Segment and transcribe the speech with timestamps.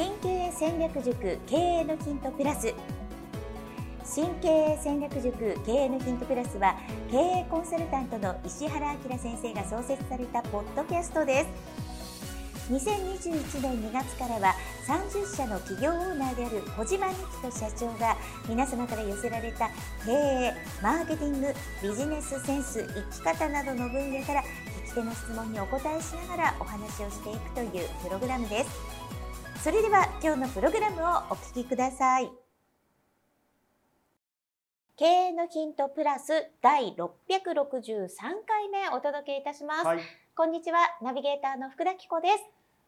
[0.00, 2.72] 新経営戦略塾経営のヒントプラス
[4.02, 5.36] 新経営戦略塾
[5.66, 6.74] 経営のヒントプラスは
[7.10, 12.72] 経営コンサルタントの石原明先生が創設されたポッドキャストです。
[12.72, 14.54] 2021年2月からは
[14.86, 18.16] 30社の企業オーナーである小島美希と社長が
[18.48, 19.68] 皆様から寄せられた
[20.06, 21.48] 経営、マーケティング、
[21.82, 24.42] ビジネスセンス、生き方などの分野から
[24.86, 29.19] 聞き手の質問にお答えしながらお話をしていくというプログラムです。
[29.62, 32.30] それでは今日のプログラムをお聞きください。
[34.96, 38.08] 経営のヒントプラス第663
[38.46, 40.00] 回目お届けいたします、はい、
[40.34, 42.44] こんにちはナビゲーターの福田紀子です。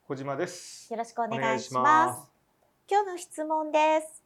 [0.08, 0.90] 小島です。
[0.90, 2.26] よろしくお願いします。
[2.90, 4.22] 今日の質問です。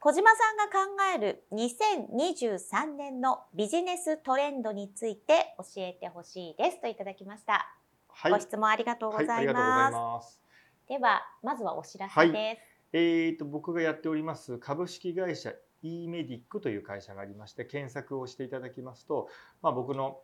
[0.00, 0.70] 小島さんが考
[1.14, 7.70] える2023年のビジネストレンドについて教えてほしいですといただきました、
[8.08, 10.41] はい、ご質問ありがとうございます、
[10.88, 12.58] ではまずはお知らせです、はい、
[12.92, 15.52] えーと僕がやっております株式会社
[15.82, 19.28] e メディックという会社がありまして検索をしていただきますと、
[19.62, 20.20] まあ、僕の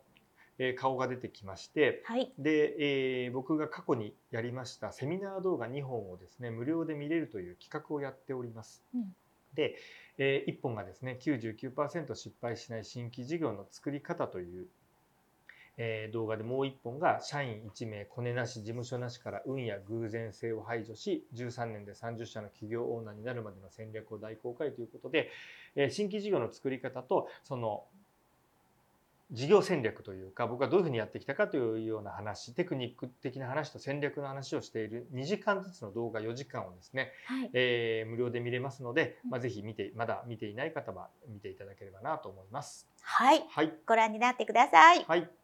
[0.75, 8.83] 顔が出てきまして、はい、で、えー、僕が過去にやりましたセミナー動画2本をですね無料で見れるという企画をやっております。
[8.93, 9.15] うん、
[9.53, 9.75] で、
[10.17, 14.67] えー、1本がですね99%失敗しない新規事業の作り方という
[15.81, 25.31] えー、動画でもう1本が社員1名コネなし事務所なしから運や偶然性を排除し13年で30社の企業オーナーになるまでの戦略を大公開ということで、
[25.75, 27.85] えー、新規事業の作り方とその
[29.31, 42.89] 事業戦略というか僕がどういうふうにやってきたかというような話テクニック的な話と戦略の話をしている2時間ずつの動画4時間をですね、はい、えー、無料で見れますので、まあ、ぜひ見てまだ見ていない方は見ていただければなと思います。
[43.01, 45.03] はい、はい、ご覧になってください。
[45.03, 45.38] はい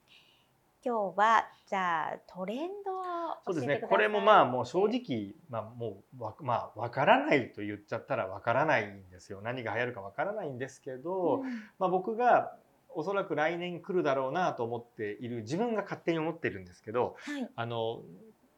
[0.85, 2.95] 今日はじゃあトレンド
[3.43, 3.81] そうですね。
[3.89, 9.41] これもまあもう正直、まあ、もうわまあ分からないと言っちゃったら分からないんですよ。
[9.43, 11.43] 何が流行るか分からないんですけど、うん、
[11.79, 12.55] まあ、僕が
[12.89, 18.03] おそらく来年来るだろうなと思っている自分が勝手に思ってるんですけど、はい、あの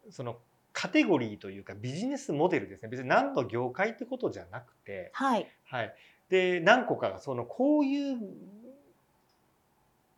[0.09, 0.37] その
[0.73, 2.89] カテゴリーというかビジネスモデルですね。
[2.89, 5.95] 別に何の業界ってことじゃなくて、はい、はい、
[6.29, 8.17] で何個かがそのこういう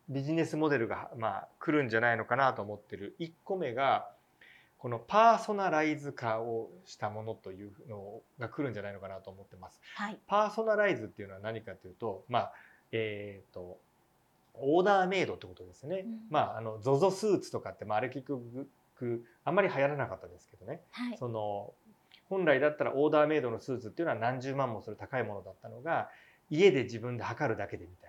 [0.09, 4.09] ビジネスモデルがまあ来るんじゃないのかなと思ってる1個目が
[4.79, 9.79] このパーソナライズ化をしたものというのが来るんじゃないのかなと思ってます。
[9.95, 12.53] はい、パーソナライズっていうのは何かというと、まあ
[12.91, 13.77] えっ、ー、と
[14.55, 16.05] オーダーメイドってことですね。
[16.05, 20.81] うん、まああの ZOZO スーツとかってまああれ結局あんまり流行らなかったですけどね。
[20.91, 21.73] はい、その
[22.29, 26.09] 本来だったらオーダーメイドのスーツっていうのは何十万もする高いものだったのが
[26.49, 28.08] 家で自分で測るだけでみたい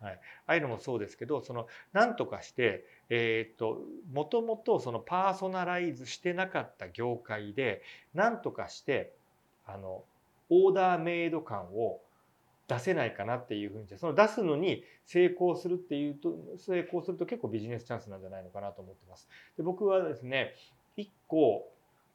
[0.00, 0.18] はい、あ
[0.52, 7.82] あいうのもそうですけどその何とかしてえー、ともともとそのパーソナライズしてなかった業界で
[8.14, 9.12] 何とかして
[9.66, 10.02] あの
[10.50, 12.00] オーダーメイド感を
[12.68, 19.28] 出せないかなっていうふうにその出すのに成功するっていうと成功すると結構ビジネスチャンスなんじゃないのかなと思ってます。
[19.56, 20.54] で僕はですね
[20.96, 21.68] 1個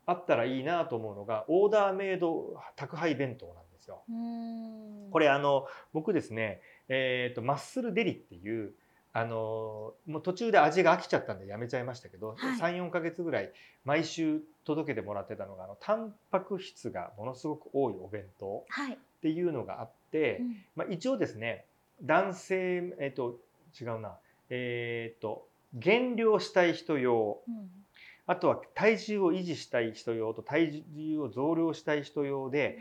[0.06, 4.04] あったらいいなと思うのがオーダーメイド宅配弁当なんですよ。
[5.12, 6.62] これあの僕ですね
[6.94, 8.74] えーと、マッスルデリっていう
[9.14, 13.52] あのもう途中で味が飽きちゃったんでやめちゃいましたけど、はい、34か月ぐらい
[13.86, 21.66] 毎週届けてもらってたのがあのタンパク質がものすごく多いお弁当っていうのがあって、はいうん、まあ、一応ですね
[22.04, 23.38] 男性、えーと、
[23.80, 24.18] 違うな、
[24.50, 27.70] えーと、減量したい人用、うん、
[28.28, 32.80] あとは体重を維持したい人用と体重を増量したい人用で、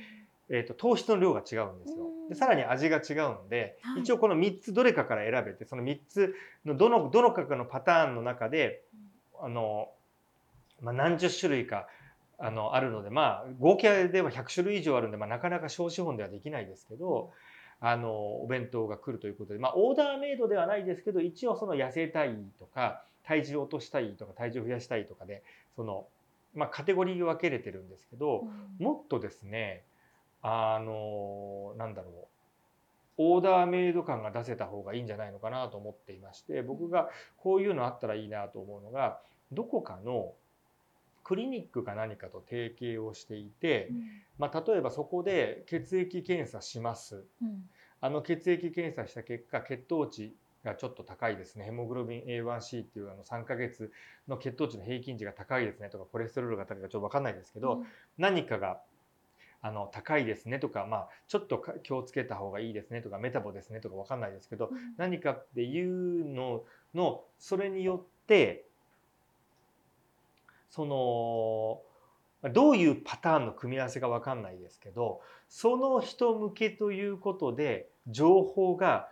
[0.48, 2.19] うん、えーと糖質の量が違うんですよ。
[2.30, 6.32] でさらに味が違うので、はい、一応この3つどれかから選べてその3つ
[6.64, 8.84] のどのどのかのパターンの中で
[9.42, 9.88] あの、
[10.80, 11.88] まあ、何十種類か
[12.38, 17.32] あのあるのでまあ合計では100種類以上あるんで、まあ、なかなか小資本ではできないですけど。
[17.82, 25.42] あのお弁当が来るということで、まあ、オーダーメイドではないですけど一応その痩せたいとか体重を落としたいとか体重を増やしたいとかで
[25.76, 26.06] その、
[26.54, 28.40] まあ、カテゴリー分けれてるんですけど、
[28.78, 29.82] うん、もっとですね
[30.42, 32.14] あのなんだろう。
[33.22, 39.20] オーダーメイド感が出せた方がいいんじゃないのかなと思っていまして僕がこういうのあったらいいなと思うのが
[39.52, 40.32] どこかの
[41.22, 44.02] クリニックか何かと提携をしていて、うん、
[44.38, 47.68] まあ、例えばそこで血液検査します、うん、
[48.00, 50.34] あの血液検査した結果血糖値
[50.64, 51.64] がちょっと高いですね。
[51.64, 53.90] ヘモグロビン A1C っていうあの3ヶ月
[54.28, 57.86] の血糖値の平均値が高いですねとかコレステロールが高いかちょっと分かんないですけど、うん、
[58.18, 58.80] 何かが
[59.62, 66.62] あの高いですねとか、まあ、ちょっと気をつけた方がいいですねとかメタボですねとか分かんないですけど、うん、何かっていうの
[66.94, 68.64] のそれによって
[70.70, 71.82] その
[72.52, 79.08] どういうパターンの組み合わせか分かんないですけどその人向けということで情報が、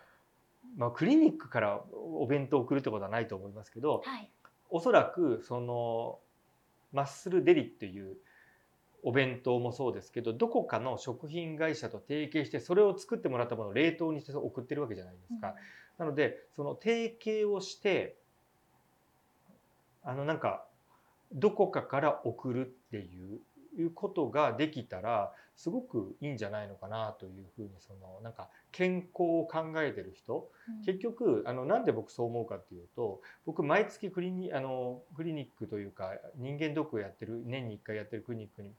[0.79, 4.31] まあ、クリニックからお弁当を送るってことはないと思いますけど、はい、
[4.71, 6.19] おそらくその
[6.93, 8.17] マッスルデリっていう
[9.03, 15.55] お弁当もそうですけどどこかの食品会社と提携してそれを作ってもらったものを冷凍にして送ってるわけじゃないですか。
[15.99, 18.17] うん、なのでその提携をして
[20.03, 20.65] あのなんか
[21.33, 38.73] どこかから送るっていうことができたらすごくいいんじゃないのかなというふうにそのなんか健康を考えてる人、うん、結局あのなんで僕そう思うかっていうと僕毎月クリニあのクリニックというか人間ドックをやってる年に1回やってるクリニックに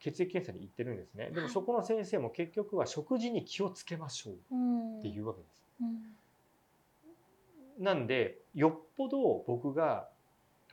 [0.00, 1.30] 血液検査に行ってるんですね。
[1.30, 4.34] でもそこの先生も結局は食事に気をつけましょう
[4.98, 5.62] っていうわけです。
[7.78, 10.08] うん、なんでよっぽど僕が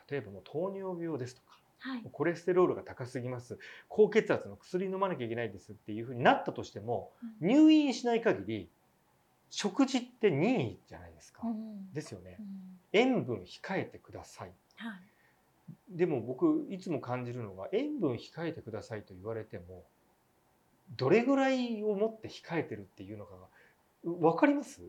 [0.10, 3.60] 例えばもう糖尿病ですとか、はい、コレステロールが高すぎます
[3.90, 8.70] 高血圧の薬飲まなきゃいけないですっていうふうになったとしても、うん、入院しない限り
[9.50, 12.38] 食事って任意じゃないですか、うん、ですよね、
[12.92, 15.17] 塩分控えてください、はい
[15.90, 19.86] でも僕いつも感じるのが塩分控えてくださいと言われても
[20.96, 23.48] どれぐらいをもって控えてるっていうのかが
[24.04, 24.82] 分かります？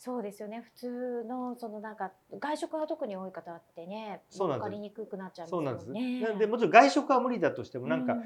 [0.00, 0.62] そうですよね。
[0.64, 6.20] 普通のそのなんか外食が特に多い方ってね分かりにくくなっちゃうんですよね。
[6.20, 8.22] なんでもちろん外食は無理だとしてもなんか、うん、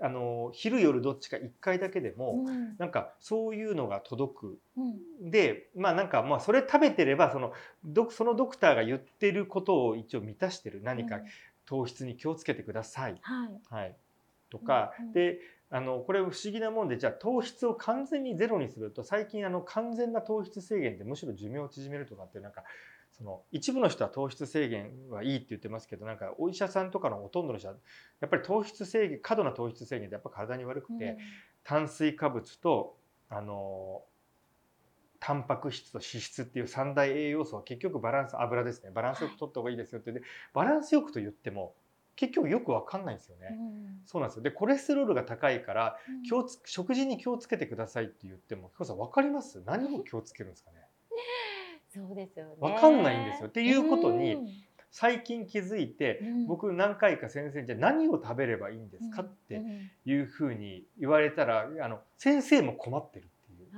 [0.00, 7.52] あの昼夜どっちか1回だけでも、うん、なんかそういうのが届く、うん、でまあなんかまあそれ食べてればその
[8.10, 10.80] そのドクターが言ってることを一応満たしてる。
[10.82, 11.20] 何か
[11.66, 13.18] 糖質に気をつけてください。
[13.20, 13.96] はい、はい、
[14.50, 15.38] とか、で
[15.72, 22.64] あのこれ不思議なもんでじゃあ糖質を完全にゼロにすると最近あの完全な糖質制限ってむしろ寿命を縮めるとかってなんか
[23.12, 27.74] その一部の人は糖質制限はいいって言ってますけどなんかお医者さんとかのほとんどの人は
[28.20, 31.16] やっぱり糖質制限過度な糖質制限ってやっぱ体に悪くて、うん、
[31.62, 32.96] 炭水化物と
[33.28, 34.02] あの
[35.20, 38.90] タンパク質と脂質っていう三大栄養素は結局バランス油ですね。
[38.90, 40.12] バランスよく取った方がいいですよって。
[40.12, 40.22] で
[40.54, 41.74] バランスよくと言っても
[42.20, 43.56] 結局よく分かんないんですよね。
[43.58, 44.42] うん、そうなんですよ。
[44.42, 45.96] でコレステロールが高いから
[46.28, 49.62] 気をつ食事に気をつけてくださいって言ってもさん分かります？
[49.64, 50.76] 何を気をつけるんですかね？
[51.88, 52.56] そうですよね。
[52.60, 53.48] 分かんないんですよ。
[53.48, 54.36] っていうことに
[54.90, 59.22] 最近気づいて、うん、僕何回か先生にじゃ何を食べればいいんですか？
[59.22, 59.62] って
[60.04, 63.68] いうふうに言われたらあの先生も困ってるっていう。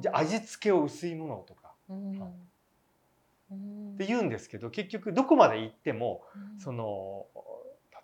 [0.00, 1.72] じゃあ味付けを薄いものとか。
[1.88, 2.22] うん。
[3.94, 6.22] って言うんですけど結局どこまで行っても、
[6.58, 7.26] その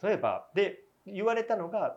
[0.03, 1.97] 例えばで言われたのが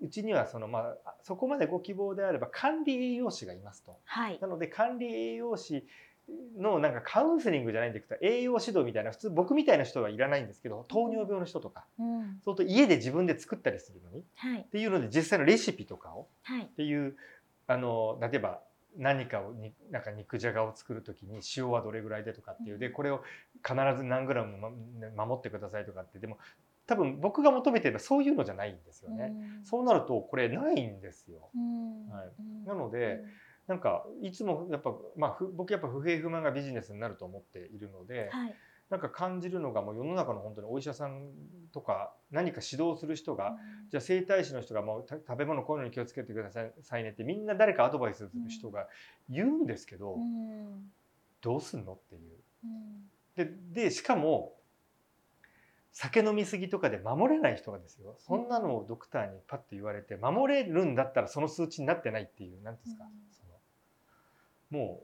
[0.00, 3.98] うちにはその、まあ、そこまでご希望であれば管理栄養士がいますと。
[4.04, 5.86] はい、なので管理栄養士
[6.56, 17.16] のなんかカウンセリングじゃないんだけど栄養指導みたいな普通僕みたいな人はいらないんですけど糖尿病の人とか、うん、そうと家で自分で作ったりするのに、はい、っていうので実際のレシピとかを、はい、っていう
[17.66, 18.60] あの例えば
[18.96, 22.78] 何かをになんか肉じゃがを作る時に塩はどれぐらいでとかっていう。
[22.78, 23.22] でこれを
[23.66, 24.58] 必ず何グラム
[25.16, 26.18] 守ってくださいとかって。
[26.18, 26.36] でも
[26.86, 29.32] 多分僕が求めてるのはそういうのじゃないんですよね。
[29.62, 31.50] うそうなるとこれないんですよ。
[32.10, 33.20] はい、なので、
[33.68, 38.54] なんかいつもやっぱ、まあ、僕やっぱ不平不満がビジネスになると思っているので、はい、
[38.90, 41.30] なんか感じるのがもう世の中の本当にお医者さん
[41.72, 43.56] とか何か指導する人が、うん、
[43.88, 48.88] じゃあ整体師の人がもう食べ物こういうのに気をつけてくださいねってみんな誰かアドバイスする人が
[49.30, 50.90] 言うんですけど、うん、
[51.40, 52.32] どうすんのっていう。
[53.34, 54.52] ででしかも
[55.92, 58.16] 酒飲み過ぎとかで守れない人がですよ。
[58.18, 65.02] そんなのをドクターにパッと言われて守れるんだったらその数値になってないっていう何ですか、そのも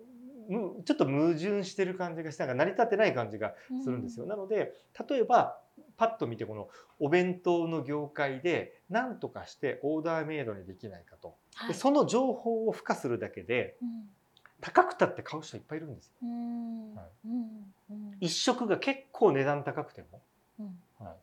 [0.78, 3.54] うちょっと矛盾してる感じがしてなんか成り立ってない感じが
[3.84, 4.24] するんですよ。
[4.24, 4.72] うん、なので
[5.08, 5.60] 例えば
[5.98, 6.68] パッと見てこの
[6.98, 13.88] お弁当の業界で何とかしてオーダーメイドにできないかと、はい、でその情報を付加するだけで、うん、
[14.62, 16.14] 高くたって買う人いっぱいいるんですよ。
[16.96, 17.02] は
[18.20, 20.22] い、一食が結構値段高くても、
[20.98, 21.14] はい、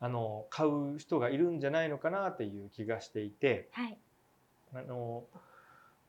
[0.00, 3.98] あの買う人がいるんじゃないのかなっていう気がしていて、はい、
[4.74, 5.24] あの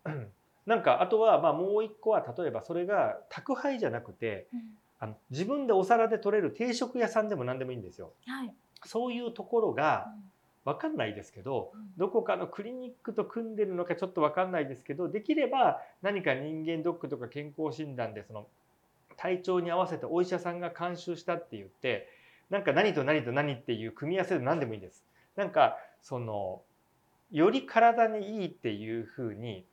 [0.65, 4.61] なんかあとはまあもう一個は例えばそれが宅配じゃなくて、うん、
[4.99, 8.13] あの自分でお皿で取れる定食屋さんでも何でもいいんですよ。
[8.25, 8.53] はい、
[8.85, 10.07] そういうところが
[10.65, 18.47] 分かんないですけど、うん、どこかのクリニックと組んでるのかちょっと分かんないですけどできれば何か人間ドックとか健康診断でその
[19.17, 22.07] 体調に合わせてお医者さんが監修したって言って
[22.49, 25.03] なんか何と何と何っていう組み合わせで何でもいいです。
[25.35, 26.61] なんかその
[27.31, 29.65] より体にいいっていうふうに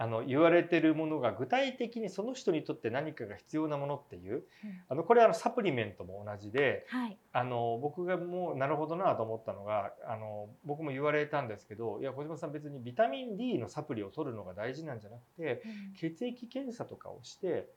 [0.00, 4.42] あの言われてるものが具体的にその人にとって何かが必要なものっていう、うん、
[4.88, 17.68] あのこれあのサプリメントも同じで、はい、あの僕がもうなるほどなと思ったのがあの僕も言われたんですけどいや小島さん別にビタミン D のサプリを取るのが大事なんじゃなくて、うん、血液検査とかをして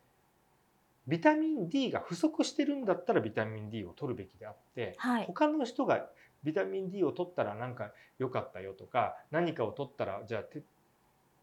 [1.08, 6.06] ビタミン D が不足してるんだったらビタミン D を取るべきであって、はい、他の人が
[6.44, 10.44] ビタミン D を取ったらなんか良かったよとか何かを取ったらじゃあ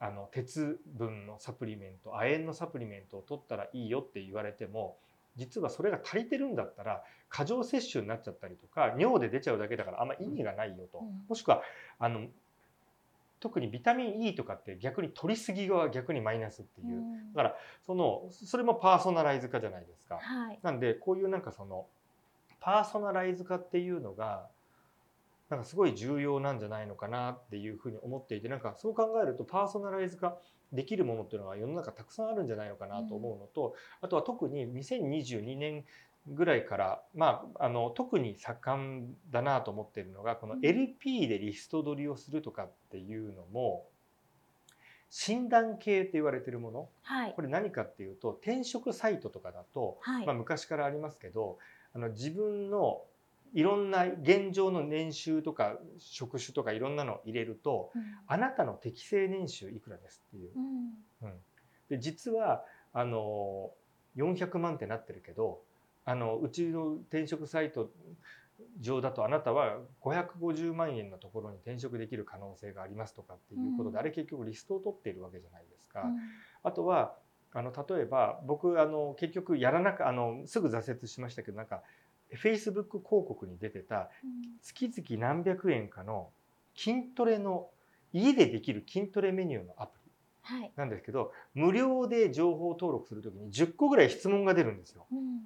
[0.00, 4.96] あの鉄分のサプリメント亜鉛のサプリメントを取ったらいいよって言われても
[5.36, 11.62] 実はそれが足りてるんだったら過剰摂取になっちゃったりとか尿で出ちゃうだけだからあんま意味がないよと、うん、もしくは
[11.98, 12.26] あの
[13.40, 17.54] 特にビタミン E とかって逆に取りすぎが逆にマイナスっていう、うん、だから
[17.86, 20.18] そのそれもパーソナライズ化じゃないですか。
[20.20, 21.86] はい、なんでこういうなんかその
[22.60, 24.48] パーソナライズ化っていうのが
[25.50, 30.36] なんかすごい重要なんじゃないのかなっていうふうに思っていてなんかそう考えるとパーソナライズ化
[30.72, 35.84] できるものっていうのは世の中たくさんあるんじゃないのかなと思うのと、あとは特に2022年
[36.26, 43.86] ぐらいから、まあ、あの特に盛んだなと思っているのがこの LP でリスト取りをするとかっていうのも
[45.10, 51.58] 診断系って言われてるもの、はい、これ何かっていうと転職サイトとかだと、はい、まあ、昔からありますけど
[51.94, 53.00] あの自分の
[53.54, 60.50] いろんな現状の年収とか職種とかいろんなのを入れると、うん、あなたの適正年収いくらですっていう。
[61.22, 61.38] うん、うん、
[61.88, 63.70] で実はあの
[64.16, 65.60] 400万ってなってるけど
[66.04, 67.90] あのうちの転職サイト
[68.80, 76.04] 上だとあなたは550万円のところに転職できる可能性がありますとかっていうことで、うん、あれ結局リストを取っているわけじゃないですか。
[76.62, 77.14] あとは
[77.52, 81.82] あの例えば僕あの結局やらなかあのすぐ挫折しましたけどなんか
[82.32, 84.10] フェイスブック広告に出てた
[84.62, 86.28] 月々何百円かの
[86.74, 87.68] 筋トレの
[88.12, 89.98] 家でできる筋トレメニューのアプ
[90.60, 95.06] リなんですけど、はい、無料で情報登録するときに10個ぐらい質問が出るんですよ。
[95.12, 95.40] うん、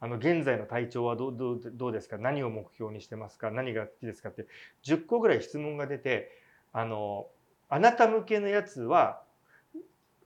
[0.00, 2.18] あの現在の体調はどうどうどうですか？
[2.18, 3.50] 何を目標にしてますか？
[3.50, 4.46] 何が好きですかって
[4.84, 6.30] 10個ぐらい質問が出て
[6.72, 7.26] あの
[7.68, 9.22] あなた向けのやつは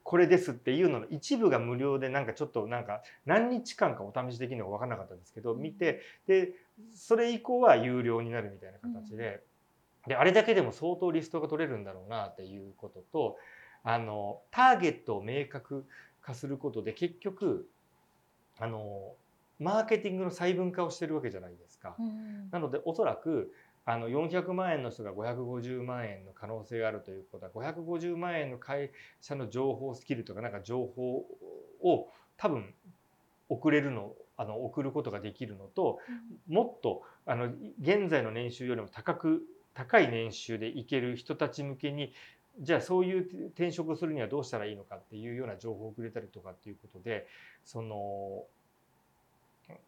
[0.04, 6.52] これですっていうのの一部が無料でなんかちょっとなんか何日間かお試しできるのが分からなかったんですけど見てで
[6.94, 9.42] それ以降は有料になるみたいな形で
[10.06, 13.37] であれだけでも相当リストが取れるんだろうなっていうことと
[13.85, 15.87] あのターゲットを明確
[16.21, 17.68] 化することで結局
[18.59, 19.14] あの
[19.59, 21.97] マーケティングの細分化をしてるわけじゃないですか。
[22.50, 23.52] なのでおそらく
[23.85, 31.25] あの400万円の人が550万円の可能性があるということは550万円の会社の情報スキルとかなんか情報
[31.83, 32.75] を多分
[33.49, 35.99] 送れるのあの送ることができるのと、
[36.49, 39.43] もっとあの現在の年収よりも高く
[39.75, 42.12] 高い年収でいける人たち向けに
[42.61, 47.27] じゃあそういう転職をするにはどうしたらいいのかっていうような情報をくれたりとかっていうことで
[47.65, 48.45] その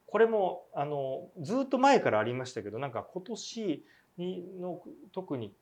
[0.06, 3.84] これもあのずっと前からありましたけどなんか今年
[4.16, 4.80] にの
[5.12, 5.52] 特に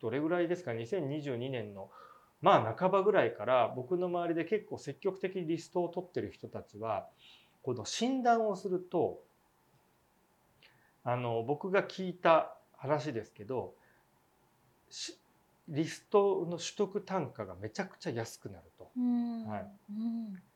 [0.00, 1.90] どれぐらいですか？2022年の
[2.40, 7.08] まあ半ばぐらいから僕の周りで結構積極的にリストを取ってる人たちは
[7.62, 9.20] この診断をすると
[11.04, 13.74] あの僕が聞いた話ですけど
[15.68, 18.90] リストの取得単価がめちゃくちゃ安くなると。
[19.48, 19.66] はい、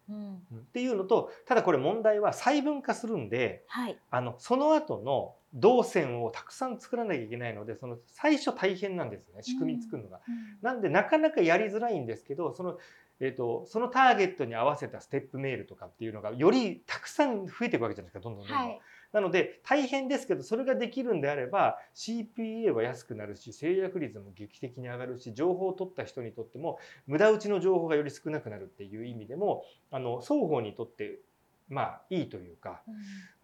[0.09, 10.21] うん、っていうのとただこれ問題は細分化するんで、はい、あのその後の動線をたくさん作らなきゃいけないのでその最初大変なんですよね仕組み作るのが。
[10.29, 10.35] うん。
[10.35, 12.79] うん、なんでなかなかやりづらいんですけどその
[13.19, 18.59] えーと、そのターゲットに合わせたステップメールとかっていうのがよりたくさん増えていくわけじゃないですかどんどんどんどん。
[18.59, 18.81] はい、
[19.13, 31.19] なので大変ですけどそれができるんであれば CPA は安くなるし制約率も劇的に上がるし情報を取った人にとっても無駄打ちの情報がより少なくなるっていう意味でもあの双方にとって
[31.69, 32.83] まあいいというか、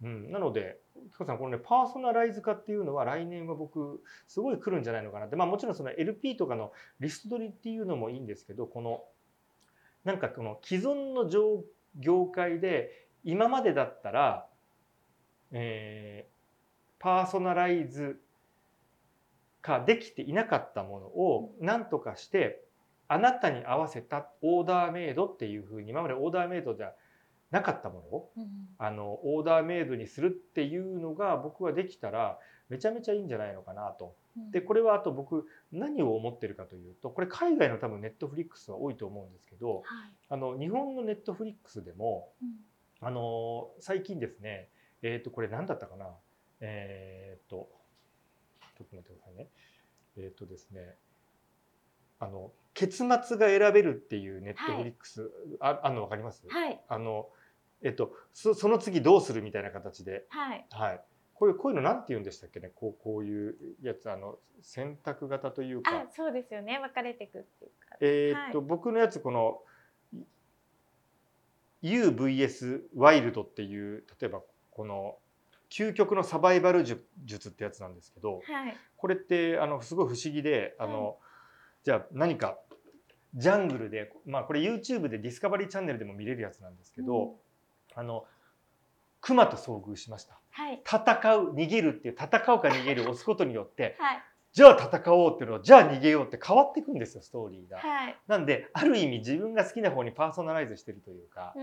[0.02, 0.78] うん、うん、なので
[1.12, 5.37] 彦さんこのねパーソナライズ化っていうのは来年は僕すごい来るんじゃないのかなって。
[5.37, 9.02] まあもちろんその LP とかのリスト取りっていうのもいいんですけどこの
[10.04, 11.28] なんかこの既存の
[11.99, 14.47] 業界で今までだったら
[15.52, 18.21] えー、パーソナライズ
[19.61, 22.64] 化できていなかったものを何とかして
[23.09, 26.92] あなたに合わせたオーダーメイドっていうふうに今までオーダーメイドじゃ
[27.50, 28.47] なかったものを、うん、
[28.78, 32.38] あのオーダーメイドにするっていうのが僕はできたら
[32.71, 34.16] めちゃめちゃいいんじゃないのかなと。
[34.50, 39.85] でこれはあと僕何を思ってるかというとこれ海外の多分ネットフリックスは多いと思うんですけど、はい、
[40.30, 42.47] あの日本のネットフリックスでも、う
[43.04, 44.71] ん、あの最近ですね
[45.02, 46.06] えっ、ー、と、これ何だったかな？
[46.61, 47.68] えっ、ー、と、
[48.78, 49.49] ちょっと待ってくださいね。
[50.16, 50.97] えっ、ー、とですね、
[52.23, 55.28] あの結末が選べるっていうネットフリックス、
[55.59, 57.28] ああの分かります、はい、あの
[57.82, 61.00] えっとそその次どうするみたいな形で、はい、はい、
[61.35, 62.71] こういうこういうのなんて言うんでしたっけね？
[62.76, 65.90] こうこういうやつあの選択型というか。
[65.90, 66.78] あそうですよね。
[66.78, 67.97] 分かれていくっていうか。
[68.00, 69.61] えー、っと、はい、僕のやつこの
[71.82, 75.16] UVS ワイルドっていう例えばこの
[75.70, 81.16] 究極のサバイバル術ってやつなんですけど、はい、これってあのすごい不思議であの、
[81.82, 82.58] じゃあ何か
[83.34, 87.34] ジャングルでまあこれ YouTube でディスカバリーチャンネルでも見れるやつなんですけど、うん、
[87.94, 88.24] あの
[89.22, 94.22] クマと遭遇しました、はい、戦う逃げるっていう戦うか逃げるを押すことによって、はい、
[94.52, 97.78] じゃあ戦おうっていうのはじゃあ逃げようって変わっていくんですよストーリーが。
[97.78, 101.54] はい、なんである意味自分が好きな方にパーソナライズしてるというか、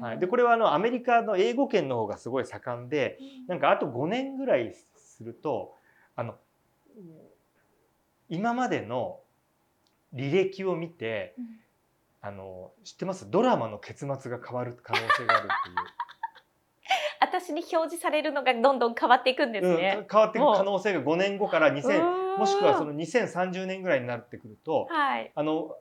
[0.00, 3.18] はい、でこれはあのアメリカの英語圏の方がすごい盛んで、
[3.48, 5.74] なんかあと5年ぐらいすると
[6.14, 6.36] あの
[8.28, 9.18] 今までの
[10.14, 11.44] 履歴を見て、うん、
[12.20, 13.28] あの知ってます？
[13.28, 15.76] ドラマの結末が変わる可能性があるっていう。
[17.20, 19.96] 私に表示されるのがどんどん変わっていくんですね。
[19.98, 25.76] うん、変わっていく可能性が5年後から2000もしくはその2030年ぐらいになってくると、はい、あの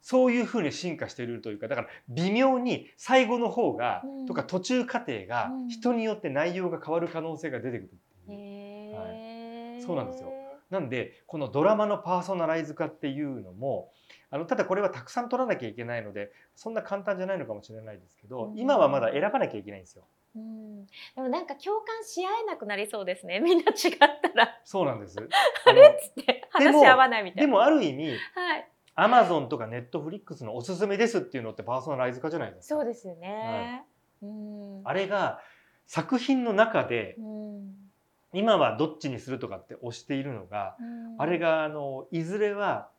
[0.00, 7.90] そういうふうに進化しているというかだから微妙に最後の方が、うん、とか途中過程が人によって内容が変わる可能性が出てくる
[8.24, 10.32] っていう、はい、そうなんですよ。
[10.70, 13.90] なんでこのドラマのパーソナライズ化っていうのも
[14.30, 20.04] あのただこれはたくさん取らなきゃいけないのでそんな簡単じゃないのかもしれないですけど、うん、今はまだ選ばなきゃいけないんですよ。
[20.38, 24.60] うん、でもなんか共感し合えなくなりそうですね みんな違ったら。
[24.64, 25.18] そうなんです。
[25.66, 25.88] あれ？
[25.88, 27.40] っつって話し合わないみたいな。
[27.42, 32.76] でもある意味、はい、アマゾンとかネットフリックスのおすすめですっていうのってパーソナライズ化じゃないですか。
[32.76, 33.84] そうですよね。
[34.22, 35.40] はい、うんあれが
[35.86, 37.88] 作品の中で、うん
[38.34, 42.90] 今はどっちにするとかって押しているのが、うん、あれがあのいずれは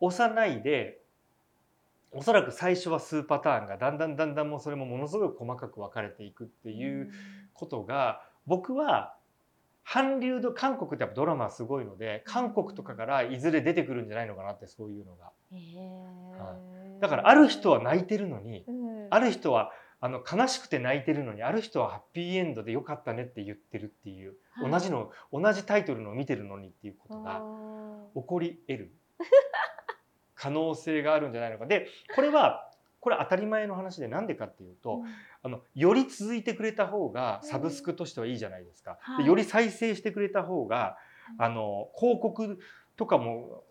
[0.00, 0.98] 押さないで
[2.14, 7.10] おそらく最初は数パターンがだんだんだんだんもうそれもものすごく細かく分かれていくっていう
[7.52, 9.16] ことが、僕は
[9.84, 15.32] 韓流ド韓国ってやっぱドラマすごいので韓国とかからいずれ出てくるんじゃないのかなってそういうのが。
[15.52, 16.56] は
[16.98, 27.42] い、だからある人は泣いてるのに、うん、ある人はあの悲しくて泣いてるのにある人はハッピーエンドでよかったねって言ってるっていう、はい、同じの同じタイトルのを見てるのにっていうことが
[28.14, 28.92] 起こり得る
[30.44, 31.64] 可能性があるんじゃないのか。
[31.64, 32.68] でこれは
[33.00, 35.04] これ当たり前の話でなんでかっていうと、うん、
[35.42, 38.98] あのより続いてくれた方がサブスクとしてはいいじゃないですか。
[39.18, 40.96] うん、でより再生してくれた方が、
[41.38, 42.58] あの広告
[42.96, 43.64] とかも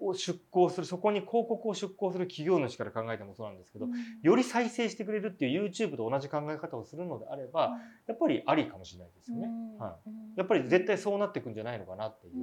[0.00, 7.72] を出向するそこに広告を出向する企業主から考えてもそうなんですけど、うん、より再生してくれるっていう YouTube と同じ考え方をするのであれば、うん、
[8.08, 12.34] やっぱりありかもしれないですよね、うん、はい、やっぱり絶対そうなっていくんじゃないのかなっていう、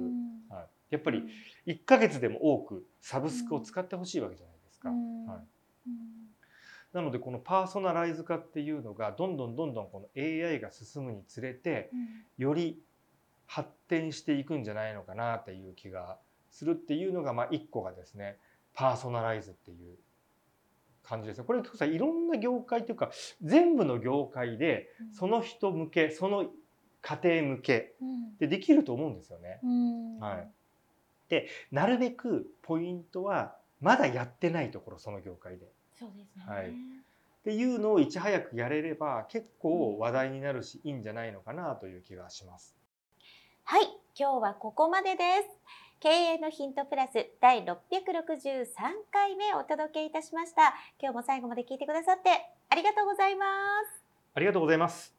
[0.50, 1.24] はい、やっぱり
[1.66, 4.90] 1ヶ月でも多くサブスクを使ってほしいわけじゃないですか。
[4.90, 5.56] はい。
[6.92, 11.90] なのでこのパーソナライズ化っていうのがどんどんどんどんこの AI が進むにつれて
[12.38, 12.80] より
[13.46, 16.18] 発展していくんじゃないのかなっていう気が
[16.50, 18.38] するっていうのがまあ一個がですね
[18.72, 19.96] パーソナライズっていう
[21.02, 21.44] 感じですね。
[21.44, 23.10] これさいろんな業界というか
[23.42, 26.46] 全部の業界でその人向けその
[27.02, 27.94] 家庭向け
[28.38, 29.60] でできると思うんですよね。
[30.20, 30.50] はい、
[31.28, 35.66] でなるべくポイントはまだやってないところその業界で。
[35.98, 36.72] そうですね、はい、っ
[37.42, 42.76] ていうのをいち早くやれれば結構話題になるしいいんじゃないのかなという気がします。
[43.64, 43.84] はい
[44.18, 45.48] 今日はここまでです。
[45.98, 47.74] 経営のヒントプラス第663
[49.10, 50.74] 回目お届けいたしました。
[51.00, 52.30] 今日も最後まで聞いてくださって
[52.68, 53.46] ありがとうございま
[53.84, 54.02] す。
[54.34, 55.14] ありがとうございます。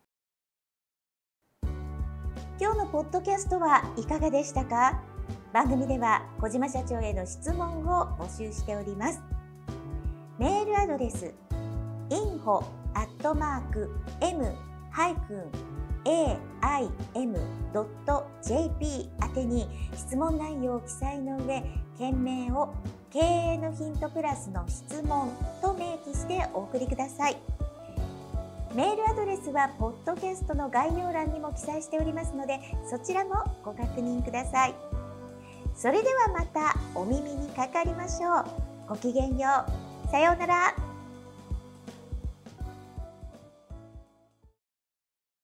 [2.59, 5.16] 今日のポッドキャストはいかがでしたか？
[5.53, 9.21] 番組では小島社長への質問を募集しております。
[10.37, 11.33] メールアドレス
[12.09, 12.63] info
[14.21, 14.53] m
[17.13, 17.49] aim.jp
[19.21, 21.63] 宛てに質問内容を記載の上
[21.97, 22.73] 件名を
[23.11, 25.31] 経営のヒントプラスの質問
[25.61, 27.37] と明記してお送りください
[28.73, 34.96] メールアドレスはポッドキャストの概要欄にも記載しておりますのでそちらもご確認ください
[35.77, 38.45] それではまたお耳にかかりましょう。
[38.89, 39.47] ごきげんよ
[40.07, 40.09] う。
[40.09, 40.86] さようなら。